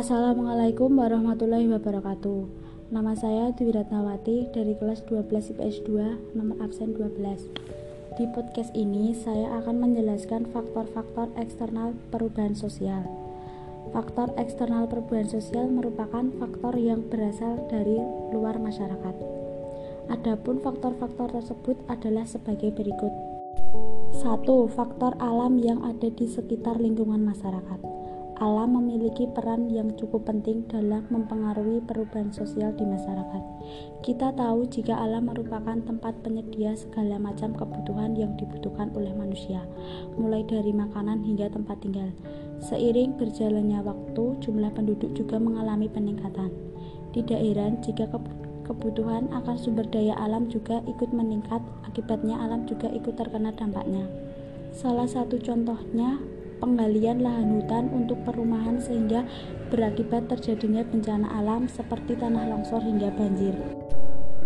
Assalamualaikum 0.00 0.96
warahmatullahi 0.96 1.68
wabarakatuh. 1.76 2.48
Nama 2.88 3.12
saya 3.12 3.52
Dwi 3.52 3.68
Ratnawati 3.68 4.48
dari 4.48 4.72
kelas 4.72 5.04
12 5.04 5.52
IPS 5.52 5.84
2, 5.84 6.40
nomor 6.40 6.56
absen 6.64 6.96
12. 6.96 7.20
Di 8.16 8.24
podcast 8.32 8.72
ini 8.72 9.12
saya 9.12 9.60
akan 9.60 9.84
menjelaskan 9.84 10.48
faktor-faktor 10.56 11.28
eksternal 11.36 11.92
perubahan 12.08 12.56
sosial. 12.56 13.04
Faktor 13.92 14.32
eksternal 14.40 14.88
perubahan 14.88 15.28
sosial 15.28 15.68
merupakan 15.68 16.32
faktor 16.40 16.80
yang 16.80 17.04
berasal 17.04 17.60
dari 17.68 18.00
luar 18.32 18.56
masyarakat. 18.56 19.14
Adapun 20.08 20.64
faktor-faktor 20.64 21.28
tersebut 21.44 21.76
adalah 21.92 22.24
sebagai 22.24 22.72
berikut. 22.72 23.12
1. 24.16 24.48
Faktor 24.72 25.12
alam 25.20 25.60
yang 25.60 25.84
ada 25.84 26.08
di 26.08 26.24
sekitar 26.24 26.80
lingkungan 26.80 27.20
masyarakat 27.20 27.99
alam 28.40 28.72
memiliki 28.72 29.28
peran 29.28 29.68
yang 29.68 29.92
cukup 30.00 30.24
penting 30.24 30.64
dalam 30.64 31.04
mempengaruhi 31.12 31.84
perubahan 31.84 32.32
sosial 32.32 32.72
di 32.72 32.88
masyarakat. 32.88 33.42
Kita 34.00 34.32
tahu 34.32 34.64
jika 34.64 34.96
alam 34.96 35.28
merupakan 35.28 35.76
tempat 35.76 36.24
penyedia 36.24 36.72
segala 36.72 37.20
macam 37.20 37.52
kebutuhan 37.52 38.16
yang 38.16 38.32
dibutuhkan 38.40 38.88
oleh 38.96 39.12
manusia, 39.12 39.60
mulai 40.16 40.40
dari 40.48 40.72
makanan 40.72 41.20
hingga 41.20 41.52
tempat 41.52 41.84
tinggal. 41.84 42.08
Seiring 42.64 43.20
berjalannya 43.20 43.84
waktu, 43.84 44.24
jumlah 44.40 44.72
penduduk 44.72 45.12
juga 45.12 45.36
mengalami 45.36 45.92
peningkatan. 45.92 46.48
Tidak 47.12 47.36
heran 47.36 47.84
jika 47.84 48.08
kebutuhan 48.64 49.28
akan 49.36 49.56
sumber 49.60 49.84
daya 49.92 50.16
alam 50.16 50.48
juga 50.48 50.80
ikut 50.88 51.12
meningkat, 51.12 51.60
akibatnya 51.84 52.40
alam 52.40 52.64
juga 52.64 52.88
ikut 52.88 53.20
terkena 53.20 53.52
dampaknya. 53.52 54.08
Salah 54.72 55.04
satu 55.04 55.36
contohnya 55.36 56.39
penggalian 56.60 57.24
lahan 57.24 57.58
hutan 57.58 57.88
untuk 57.90 58.20
perumahan 58.28 58.76
sehingga 58.78 59.24
berakibat 59.72 60.28
terjadinya 60.28 60.84
bencana 60.84 61.26
alam 61.32 61.66
seperti 61.66 62.20
tanah 62.20 62.46
longsor 62.52 62.84
hingga 62.84 63.08
banjir. 63.16 63.56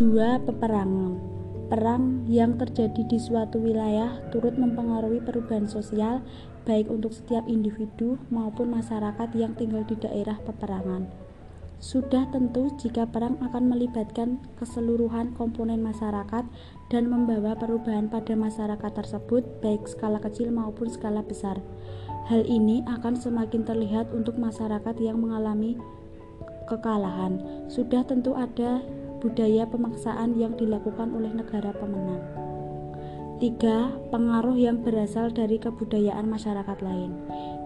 2. 0.00 0.48
Peperangan 0.48 1.38
Perang 1.68 2.24
yang 2.24 2.56
terjadi 2.56 3.04
di 3.04 3.20
suatu 3.20 3.60
wilayah 3.60 4.24
turut 4.32 4.56
mempengaruhi 4.56 5.20
perubahan 5.20 5.68
sosial 5.68 6.24
baik 6.64 6.88
untuk 6.88 7.12
setiap 7.12 7.44
individu 7.44 8.16
maupun 8.32 8.72
masyarakat 8.72 9.28
yang 9.36 9.52
tinggal 9.52 9.84
di 9.84 9.92
daerah 10.00 10.40
peperangan. 10.48 11.27
Sudah 11.78 12.26
tentu 12.34 12.74
jika 12.74 13.06
perang 13.06 13.38
akan 13.38 13.70
melibatkan 13.70 14.42
keseluruhan 14.58 15.30
komponen 15.38 15.78
masyarakat 15.78 16.42
dan 16.90 17.04
membawa 17.06 17.54
perubahan 17.54 18.10
pada 18.10 18.34
masyarakat 18.34 18.92
tersebut 18.98 19.46
baik 19.62 19.86
skala 19.86 20.18
kecil 20.18 20.50
maupun 20.50 20.90
skala 20.90 21.22
besar. 21.22 21.62
Hal 22.26 22.42
ini 22.50 22.82
akan 22.82 23.14
semakin 23.14 23.62
terlihat 23.62 24.10
untuk 24.10 24.36
masyarakat 24.42 24.98
yang 24.98 25.22
mengalami 25.22 25.78
kekalahan. 26.66 27.38
Sudah 27.70 28.02
tentu 28.02 28.34
ada 28.34 28.82
budaya 29.22 29.62
pemaksaan 29.70 30.34
yang 30.34 30.58
dilakukan 30.58 31.14
oleh 31.14 31.30
negara 31.30 31.70
pemenang. 31.78 32.47
3. 33.38 34.10
Pengaruh 34.10 34.58
yang 34.58 34.82
berasal 34.82 35.30
dari 35.30 35.62
kebudayaan 35.62 36.26
masyarakat 36.26 36.82
lain. 36.82 37.14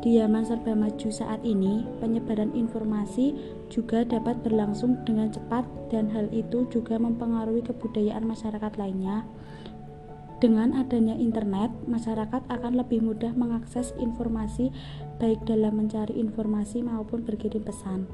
Di 0.00 0.16
zaman 0.16 0.40
serba 0.48 0.72
maju 0.72 1.08
saat 1.12 1.44
ini, 1.44 1.84
penyebaran 2.00 2.56
informasi 2.56 3.36
juga 3.68 4.00
dapat 4.00 4.40
berlangsung 4.40 4.96
dengan 5.04 5.28
cepat 5.28 5.68
dan 5.92 6.08
hal 6.08 6.32
itu 6.32 6.64
juga 6.72 6.96
mempengaruhi 6.96 7.60
kebudayaan 7.68 8.24
masyarakat 8.24 8.80
lainnya. 8.80 9.28
Dengan 10.40 10.72
adanya 10.72 11.12
internet, 11.12 11.68
masyarakat 11.84 12.48
akan 12.48 12.72
lebih 12.80 13.04
mudah 13.04 13.36
mengakses 13.36 13.92
informasi 14.00 14.72
baik 15.20 15.44
dalam 15.44 15.84
mencari 15.84 16.16
informasi 16.16 16.80
maupun 16.80 17.28
berkirim 17.28 17.60
pesan. 17.60 18.08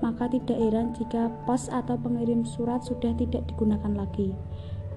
Maka 0.00 0.32
tidak 0.32 0.56
heran 0.56 0.96
jika 0.96 1.28
pos 1.44 1.68
atau 1.68 2.00
pengirim 2.00 2.48
surat 2.48 2.80
sudah 2.88 3.12
tidak 3.20 3.44
digunakan 3.52 3.92
lagi. 3.92 4.32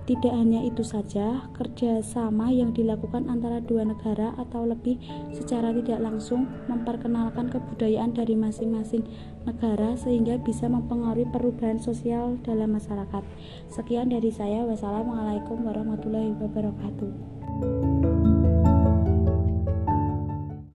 Tidak 0.09 0.33
hanya 0.33 0.65
itu 0.65 0.81
saja, 0.81 1.45
kerjasama 1.53 2.49
yang 2.49 2.73
dilakukan 2.73 3.29
antara 3.29 3.61
dua 3.61 3.85
negara 3.85 4.33
atau 4.41 4.65
lebih 4.65 4.97
secara 5.29 5.69
tidak 5.69 6.01
langsung 6.01 6.49
memperkenalkan 6.65 7.53
kebudayaan 7.53 8.17
dari 8.17 8.33
masing-masing 8.33 9.05
negara 9.45 9.93
sehingga 10.01 10.41
bisa 10.41 10.65
mempengaruhi 10.65 11.29
perubahan 11.29 11.77
sosial 11.77 12.41
dalam 12.41 12.73
masyarakat. 12.73 13.21
Sekian 13.69 14.09
dari 14.09 14.33
saya. 14.33 14.65
Wassalamualaikum 14.65 15.61
warahmatullahi 15.61 16.33
wabarakatuh. 16.41 17.13